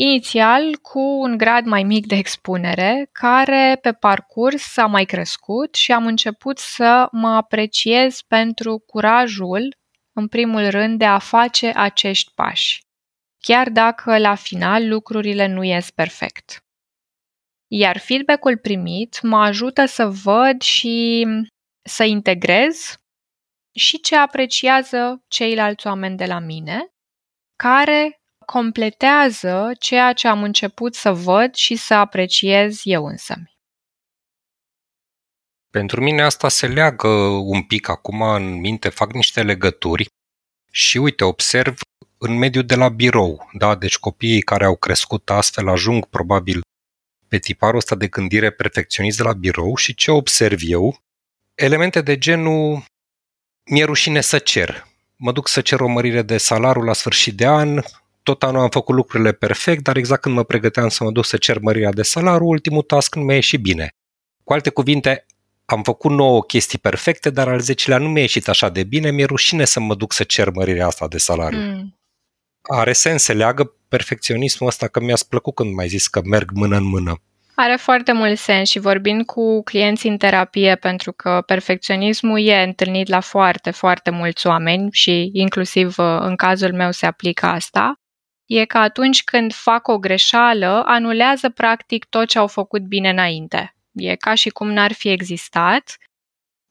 [0.01, 5.91] inițial cu un grad mai mic de expunere, care pe parcurs a mai crescut și
[5.91, 9.75] am început să mă apreciez pentru curajul,
[10.13, 12.83] în primul rând, de a face acești pași,
[13.39, 16.63] chiar dacă la final lucrurile nu ies perfect.
[17.67, 21.25] Iar feedback-ul primit mă ajută să văd și
[21.81, 22.95] să integrez
[23.75, 26.93] și ce apreciază ceilalți oameni de la mine,
[27.55, 28.18] care
[28.51, 33.35] completează ceea ce am început să văd și să apreciez eu însă.
[35.71, 37.07] Pentru mine asta se leagă
[37.53, 40.07] un pic acum în minte, fac niște legături
[40.71, 41.79] și uite, observ
[42.17, 43.75] în mediul de la birou, da?
[43.75, 46.62] Deci copiii care au crescut astfel ajung probabil
[47.27, 50.97] pe tiparul ăsta de gândire perfecționist de la birou și ce observ eu?
[51.55, 52.83] Elemente de genul
[53.71, 54.88] mi-e rușine să cer.
[55.15, 57.81] Mă duc să cer o mărire de salariu la sfârșit de an,
[58.23, 61.38] tot anul am făcut lucrurile perfect, dar exact când mă pregăteam să mă duc să
[61.38, 63.95] cer mărirea de salariu, ultimul task nu mi-a ieșit bine.
[64.43, 65.25] Cu alte cuvinte,
[65.65, 69.25] am făcut nouă chestii perfecte, dar al zecilea nu mi-a ieșit așa de bine, mi-e
[69.25, 71.60] rușine să mă duc să cer mărirea asta de salariu.
[71.60, 71.99] Mm.
[72.62, 76.77] Are sens, se leagă perfecționismul ăsta că mi-ați plăcut când mai zis că merg mână
[76.77, 77.21] în mână.
[77.55, 83.08] Are foarte mult sens și vorbind cu clienți în terapie, pentru că perfecționismul e întâlnit
[83.08, 87.99] la foarte, foarte mulți oameni și inclusiv uh, în cazul meu se aplică asta,
[88.49, 93.75] e că atunci când fac o greșeală, anulează practic tot ce au făcut bine înainte.
[93.91, 95.97] E ca și cum n-ar fi existat,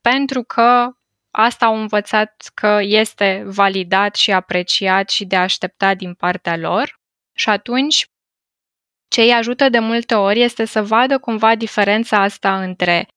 [0.00, 0.90] pentru că
[1.30, 7.00] asta au învățat că este validat și apreciat și de așteptat din partea lor
[7.34, 8.06] și atunci
[9.08, 13.08] ce îi ajută de multe ori este să vadă cumva diferența asta între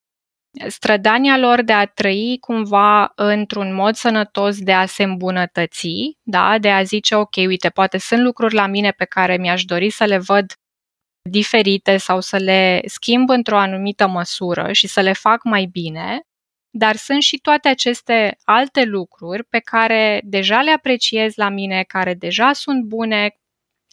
[0.67, 6.57] strădania lor de a trăi cumva într-un mod sănătos de a se îmbunătăți, da?
[6.59, 10.05] de a zice, ok, uite, poate sunt lucruri la mine pe care mi-aș dori să
[10.05, 10.53] le văd
[11.29, 16.21] diferite sau să le schimb într-o anumită măsură și să le fac mai bine,
[16.69, 22.13] dar sunt și toate aceste alte lucruri pe care deja le apreciez la mine, care
[22.13, 23.35] deja sunt bune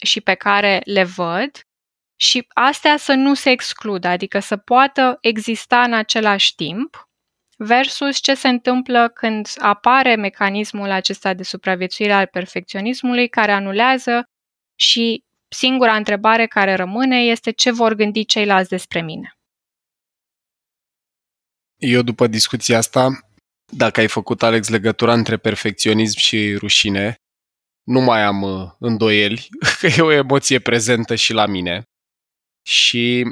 [0.03, 1.51] și pe care le văd
[2.20, 7.09] și astea să nu se excludă, adică să poată exista în același timp,
[7.57, 14.24] versus ce se întâmplă când apare mecanismul acesta de supraviețuire al perfecționismului care anulează
[14.74, 19.33] și singura întrebare care rămâne este ce vor gândi ceilalți despre mine.
[21.76, 23.09] Eu după discuția asta,
[23.72, 27.14] dacă ai făcut, Alex, legătura între perfecționism și rușine,
[27.83, 29.48] nu mai am uh, îndoieli
[29.81, 31.83] că e o emoție prezentă și la mine.
[32.68, 33.24] Și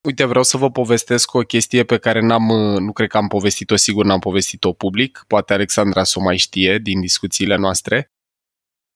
[0.00, 2.42] uite, vreau să vă povestesc o chestie pe care n-am,
[2.78, 6.78] nu cred că am povestit-o, sigur n-am povestit-o public, poate Alexandra să o mai știe
[6.78, 8.10] din discuțiile noastre.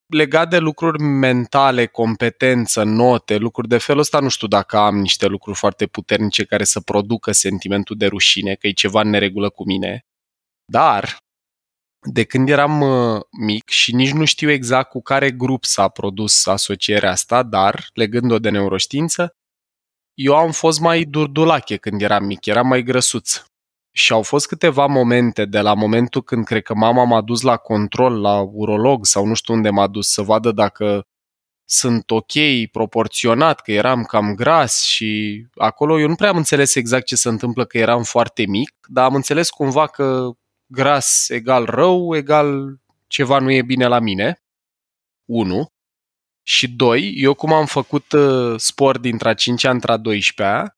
[0.06, 5.26] Legat de lucruri mentale, competență, note, lucruri de felul ăsta, nu știu dacă am niște
[5.26, 9.64] lucruri foarte puternice care să producă sentimentul de rușine, că e ceva în neregulă cu
[9.64, 10.06] mine.
[10.64, 11.18] Dar,
[12.12, 16.46] de când eram uh, mic și nici nu știu exact cu care grup s-a produs
[16.46, 19.34] asocierea asta, dar, legând-o de neuroștiință,
[20.22, 23.42] eu am fost mai durdulache când eram mic, eram mai grăsuț.
[23.92, 27.56] Și au fost câteva momente de la momentul când cred că mama m-a dus la
[27.56, 31.06] control, la urolog sau nu știu unde m-a dus să vadă dacă
[31.64, 32.32] sunt ok,
[32.72, 37.28] proporționat, că eram cam gras și acolo eu nu prea am înțeles exact ce se
[37.28, 40.30] întâmplă că eram foarte mic, dar am înțeles cumva că
[40.66, 44.42] gras egal rău, egal ceva nu e bine la mine.
[45.24, 45.72] 1.
[46.42, 50.76] Și doi, eu cum am făcut uh, sport dintre a 5-a între a 12-a,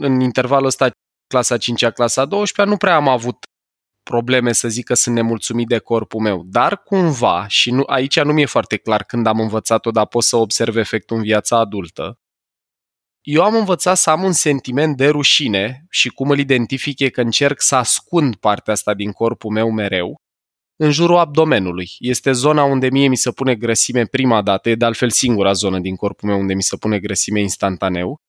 [0.00, 0.90] în intervalul ăsta
[1.26, 3.36] clasa 5-a, clasa 12-a, nu prea am avut
[4.02, 8.32] probleme să zic că sunt nemulțumit de corpul meu, dar cumva, și nu, aici nu
[8.32, 12.18] mi-e foarte clar când am învățat-o, dar pot să observ efectul în viața adultă,
[13.26, 17.20] eu am învățat să am un sentiment de rușine și cum îl identific e că
[17.20, 20.16] încerc să ascund partea asta din corpul meu mereu
[20.76, 21.90] în jurul abdomenului.
[21.98, 25.78] Este zona unde mie mi se pune grăsime prima dată, e de altfel singura zonă
[25.78, 28.20] din corpul meu unde mi se pune grăsime instantaneu.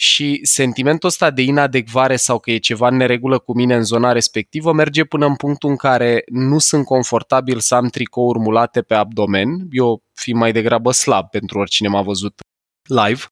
[0.00, 4.12] Și sentimentul ăsta de inadecvare sau că e ceva în neregulă cu mine în zona
[4.12, 8.94] respectivă merge până în punctul în care nu sunt confortabil să am tricouri mulate pe
[8.94, 9.66] abdomen.
[9.70, 12.40] Eu fi mai degrabă slab pentru oricine m-a văzut
[12.82, 13.22] live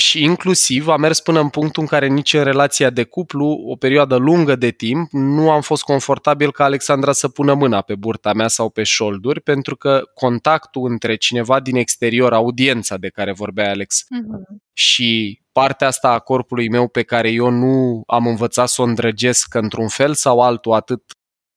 [0.00, 3.76] și inclusiv a mers până în punctul în care nici în relația de cuplu, o
[3.76, 8.32] perioadă lungă de timp, nu am fost confortabil ca Alexandra să pună mâna pe burta
[8.32, 13.70] mea sau pe șolduri, pentru că contactul între cineva din exterior, audiența de care vorbea
[13.70, 14.56] Alex, uh-huh.
[14.72, 19.54] și partea asta a corpului meu pe care eu nu am învățat să o îndrăgesc
[19.54, 21.02] într-un fel sau altul, atât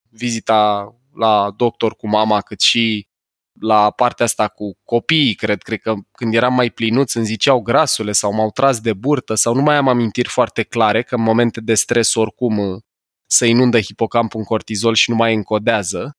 [0.10, 3.08] vizita la doctor cu mama, cât și
[3.60, 8.12] la partea asta cu copiii, cred, cred că când eram mai plinuți îmi ziceau grasule
[8.12, 11.62] sau m-au tras de burtă sau nu mai am amintiri foarte clare că în momente
[11.62, 12.82] de stres oricum uh,
[13.26, 16.18] se inundă hipocampul în cortizol și nu mai încodează,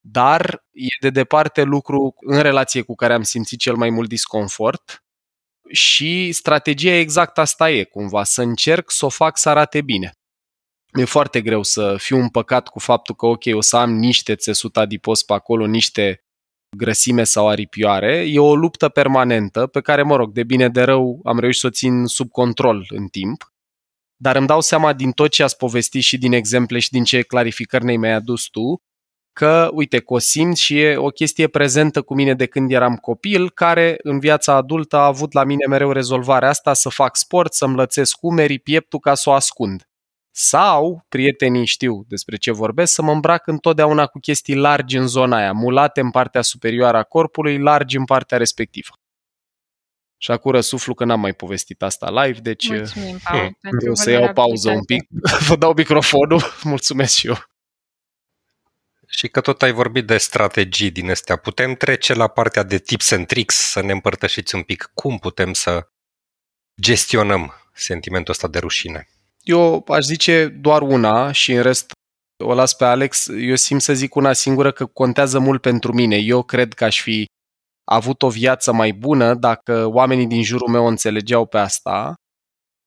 [0.00, 5.02] dar e de departe lucru în relație cu care am simțit cel mai mult disconfort
[5.72, 10.12] și strategia exact asta e, cumva, să încerc să o fac să arate bine.
[10.92, 14.76] Mi-e foarte greu să fiu împăcat cu faptul că, ok, o să am niște țesut
[14.76, 16.22] adipos pe acolo, niște
[16.76, 21.20] grăsime sau aripioare, e o luptă permanentă pe care, mă rog, de bine de rău
[21.24, 23.52] am reușit să o țin sub control în timp.
[24.16, 27.22] Dar îmi dau seama din tot ce ați povestit și din exemple și din ce
[27.22, 28.82] clarificări ne-ai mai adus tu,
[29.32, 32.96] că, uite, că o simt și e o chestie prezentă cu mine de când eram
[32.96, 37.52] copil, care în viața adultă a avut la mine mereu rezolvarea asta, să fac sport,
[37.52, 39.88] să-mi lățesc umerii, pieptul ca să o ascund
[40.40, 45.36] Sau, prietenii știu despre ce vorbesc, să mă îmbrac întotdeauna cu chestii largi în zona
[45.36, 48.98] aia, mulate în partea superioară a corpului, largi în partea respectivă.
[50.16, 54.10] Și acum răsuflu că n-am mai povestit asta live, deci Mulțumim, Paul, vreau pentru să
[54.10, 55.06] iau pauză un pic.
[55.48, 57.36] Vă dau microfonul, mulțumesc și eu.
[59.08, 63.10] Și că tot ai vorbit de strategii din astea, putem trece la partea de tips
[63.10, 65.88] and tricks, să ne împărtășiți un pic cum putem să
[66.80, 69.08] gestionăm sentimentul ăsta de rușine.
[69.48, 71.92] Eu aș zice doar una și în rest
[72.44, 73.28] o las pe Alex.
[73.28, 76.16] Eu simt să zic una singură că contează mult pentru mine.
[76.16, 77.24] Eu cred că aș fi
[77.84, 82.14] avut o viață mai bună dacă oamenii din jurul meu înțelegeau pe asta.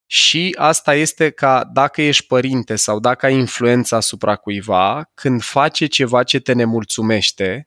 [0.10, 5.86] Și asta este ca dacă ești părinte sau dacă ai influența asupra cuiva, când face
[5.86, 7.64] ceva ce te nemulțumește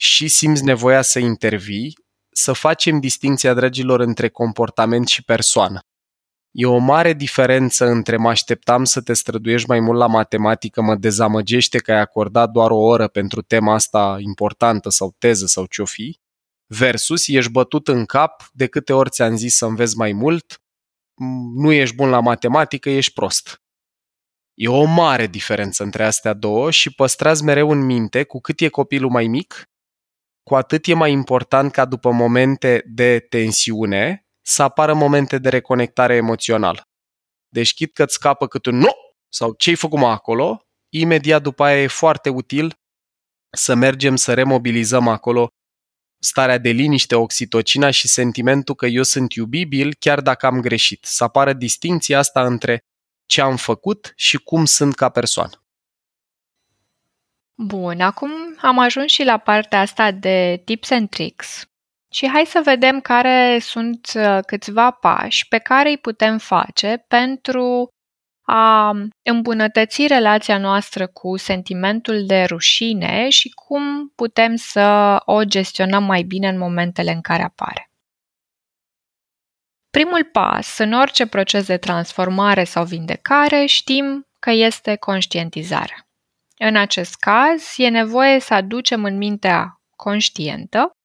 [0.00, 1.94] și simți nevoia să intervii,
[2.34, 5.80] să facem distinția, dragilor, între comportament și persoană.
[6.58, 10.94] E o mare diferență între mă așteptam să te străduiești mai mult la matematică, mă
[10.94, 15.84] dezamăgește că ai acordat doar o oră pentru tema asta importantă sau teză sau ce-o
[15.84, 16.20] fi,
[16.66, 20.62] versus ești bătut în cap de câte ori ți-am zis să înveți mai mult,
[21.54, 23.62] nu ești bun la matematică, ești prost.
[24.54, 28.68] E o mare diferență între astea două și păstrați mereu în minte cu cât e
[28.68, 29.70] copilul mai mic,
[30.42, 36.14] cu atât e mai important ca după momente de tensiune să apară momente de reconectare
[36.14, 36.82] emoțională.
[37.48, 38.94] Deci chit că îți scapă cât un nu
[39.28, 42.74] sau ce-ai făcut mă acolo, imediat după aia e foarte util
[43.50, 45.48] să mergem să remobilizăm acolo
[46.18, 51.04] starea de liniște, oxitocina și sentimentul că eu sunt iubibil chiar dacă am greșit.
[51.04, 52.84] Să apară distinția asta între
[53.26, 55.64] ce am făcut și cum sunt ca persoană.
[57.54, 58.30] Bun, acum
[58.60, 61.68] am ajuns și la partea asta de tips and tricks.
[62.12, 67.88] Și hai să vedem care sunt uh, câțiva pași pe care îi putem face pentru
[68.46, 68.92] a
[69.22, 76.48] îmbunătăți relația noastră cu sentimentul de rușine și cum putem să o gestionăm mai bine
[76.48, 77.90] în momentele în care apare.
[79.90, 86.08] Primul pas în orice proces de transformare sau vindecare știm că este conștientizarea.
[86.58, 90.95] În acest caz, e nevoie să aducem în mintea conștientă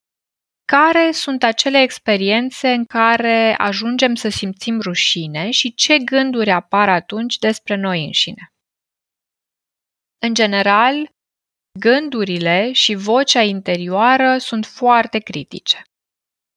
[0.65, 7.37] care sunt acele experiențe în care ajungem să simțim rușine și ce gânduri apar atunci
[7.37, 8.53] despre noi înșine.
[10.19, 11.11] În general,
[11.79, 15.81] gândurile și vocea interioară sunt foarte critice,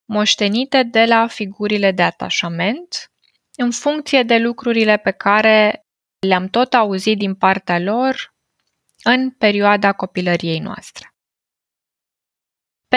[0.04, 3.12] moștenite de la figurile de atașament,
[3.56, 5.84] în funcție de lucrurile pe care
[6.26, 8.34] le-am tot auzit din partea lor
[9.02, 11.13] în perioada copilăriei noastre.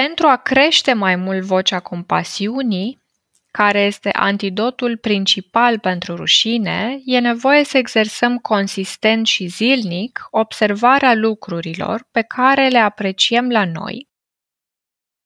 [0.03, 3.03] Pentru a crește mai mult vocea compasiunii,
[3.51, 12.07] care este antidotul principal pentru rușine, e nevoie să exersăm consistent și zilnic observarea lucrurilor
[12.11, 14.07] pe care le apreciem la noi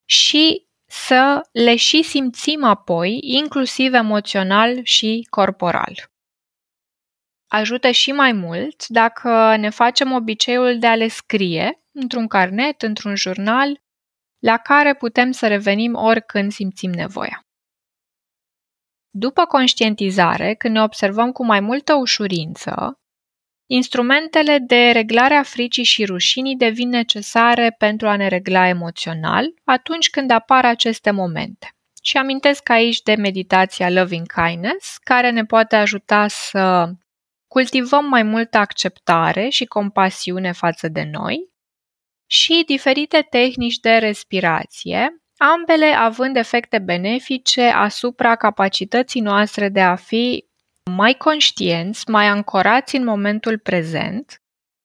[0.05, 6.11] și să le și simțim apoi, inclusiv emoțional și corporal.
[7.47, 13.15] Ajută și mai mult dacă ne facem obiceiul de a le scrie într-un carnet, într-un
[13.15, 13.79] jurnal
[14.41, 17.45] la care putem să revenim oricând simțim nevoia.
[19.09, 22.99] După conștientizare, când ne observăm cu mai multă ușurință,
[23.69, 30.09] instrumentele de reglare a fricii și rușinii devin necesare pentru a ne regla emoțional atunci
[30.09, 31.69] când apar aceste momente.
[32.03, 36.91] Și amintesc aici de meditația Loving Kindness, care ne poate ajuta să
[37.47, 41.50] cultivăm mai multă acceptare și compasiune față de noi
[42.31, 50.45] și diferite tehnici de respirație, ambele având efecte benefice asupra capacității noastre de a fi
[50.91, 54.41] mai conștienți, mai ancorați în momentul prezent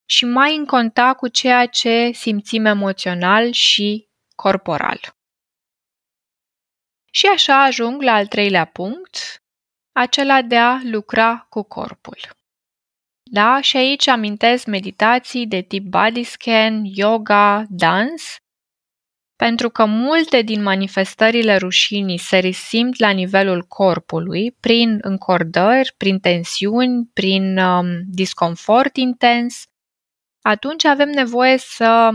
[0.08, 5.00] și mai în contact cu ceea ce simțim emoțional și corporal.
[7.10, 9.42] Și așa ajung la al treilea punct,
[9.92, 12.35] acela de a lucra cu corpul.
[13.30, 13.60] Da?
[13.60, 18.36] Și aici amintesc meditații de tip body scan, yoga, dans,
[19.36, 27.06] pentru că multe din manifestările rușinii se resimt la nivelul corpului prin încordări, prin tensiuni,
[27.12, 29.64] prin um, disconfort intens,
[30.40, 32.10] atunci avem nevoie să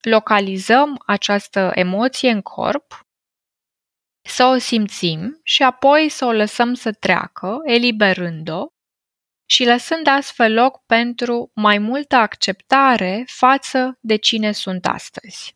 [0.00, 3.00] localizăm această emoție în corp,
[4.28, 8.66] să o simțim și apoi să o lăsăm să treacă, eliberând-o
[9.50, 15.54] și lăsând astfel loc pentru mai multă acceptare față de cine sunt astăzi.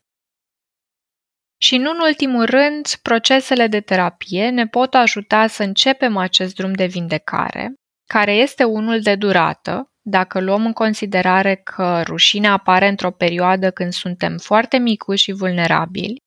[1.61, 6.73] Și nu în ultimul rând, procesele de terapie ne pot ajuta să începem acest drum
[6.73, 7.75] de vindecare,
[8.07, 13.93] care este unul de durată, dacă luăm în considerare că rușinea apare într-o perioadă când
[13.93, 16.23] suntem foarte micuși și vulnerabili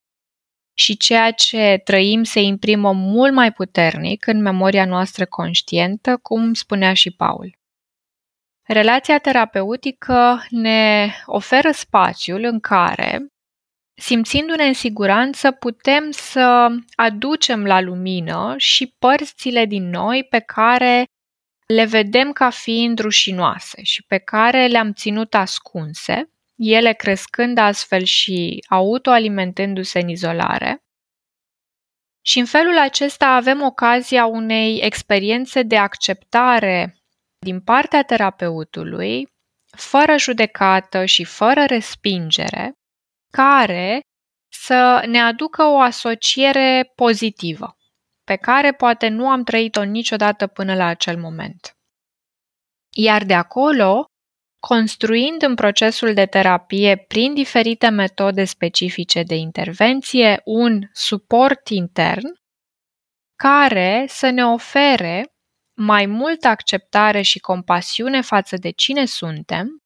[0.77, 6.93] și ceea ce trăim se imprimă mult mai puternic în memoria noastră conștientă, cum spunea
[6.93, 7.56] și Paul.
[8.67, 13.27] Relația terapeutică ne oferă spațiul în care,
[13.93, 21.05] simțindu-ne în siguranță, putem să aducem la lumină și părțile din noi pe care
[21.67, 28.63] le vedem ca fiind rușinoase și pe care le-am ținut ascunse, ele crescând astfel și
[28.67, 30.81] autoalimentându-se în izolare.
[32.21, 36.96] Și în felul acesta avem ocazia unei experiențe de acceptare
[37.39, 39.27] din partea terapeutului,
[39.75, 42.73] fără judecată și fără respingere,
[43.31, 44.01] care
[44.51, 47.77] să ne aducă o asociere pozitivă,
[48.23, 51.71] pe care poate nu am trăit-o niciodată până la acel moment.
[52.95, 54.05] Iar de acolo,
[54.59, 62.25] construind în procesul de terapie prin diferite metode specifice de intervenție un suport intern
[63.35, 65.36] care să ne ofere
[65.79, 69.83] mai multă acceptare și compasiune față de cine suntem,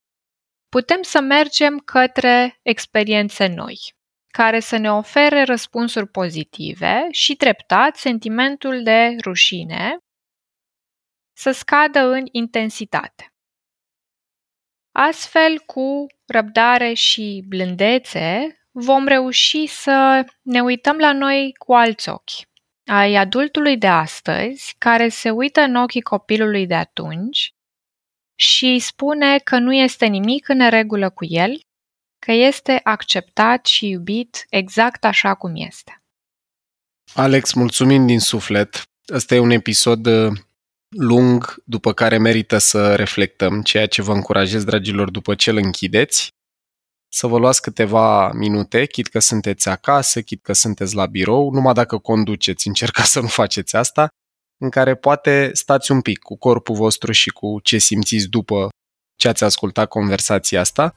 [0.70, 3.78] putem să mergem către experiențe noi,
[4.28, 9.98] care să ne ofere răspunsuri pozitive și treptat sentimentul de rușine
[11.38, 13.34] să scadă în intensitate.
[14.92, 22.51] Astfel, cu răbdare și blândețe, vom reuși să ne uităm la noi cu alți ochi
[22.86, 27.54] ai adultului de astăzi care se uită în ochii copilului de atunci
[28.36, 31.62] și îi spune că nu este nimic în regulă cu el,
[32.26, 36.04] că este acceptat și iubit exact așa cum este.
[37.14, 38.84] Alex, mulțumim din suflet.
[39.14, 40.32] Ăsta e un episod uh,
[40.90, 46.30] lung după care merită să reflectăm, ceea ce vă încurajez, dragilor, după ce îl închideți,
[47.14, 51.74] să vă luați câteva minute, chit că sunteți acasă, chit că sunteți la birou, numai
[51.74, 54.08] dacă conduceți, încercați să nu faceți asta,
[54.58, 58.70] în care poate stați un pic cu corpul vostru și cu ce simțiți după
[59.16, 60.96] ce ați ascultat conversația asta.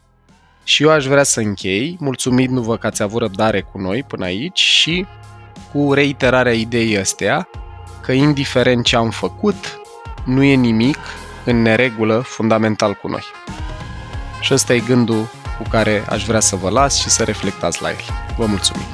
[0.65, 4.61] Și eu aș vrea să închei, mulțumindu-vă că ați avut răbdare cu noi până aici
[4.61, 5.07] și
[5.73, 7.49] cu reiterarea ideii astea
[8.03, 9.81] că indiferent ce am făcut,
[10.25, 10.99] nu e nimic
[11.45, 13.23] în neregulă fundamental cu noi.
[14.41, 15.29] Și ăsta e gândul
[15.59, 18.05] cu care aș vrea să vă las și să reflectați la el.
[18.37, 18.87] Vă mulțumim!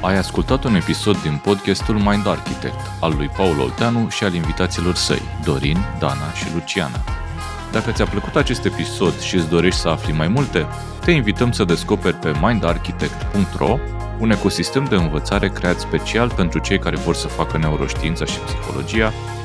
[0.00, 4.94] Ai ascultat un episod din podcastul Mind Architect al lui Paul Olteanu și al invitaților
[4.94, 7.04] săi, Dorin, Dana și Luciana.
[7.72, 10.66] Dacă ți-a plăcut acest episod și îți dorești să afli mai multe,
[11.04, 13.78] te invităm să descoperi pe mindarchitect.ro
[14.18, 19.12] un ecosistem de învățare creat special pentru cei care vor să facă neuroștiința și psihologia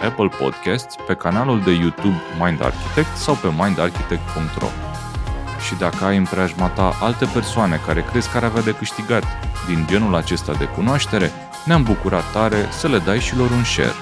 [0.00, 4.66] Apple Podcasts, pe canalul de YouTube Mind Architect sau pe mindarchitect.ro.
[5.66, 9.24] Și dacă ai în preajma ta alte persoane care crezi că ar avea de câștigat
[9.66, 11.30] din genul acesta de cunoaștere,
[11.64, 13.94] ne-am bucurat tare să le dai și lor un share.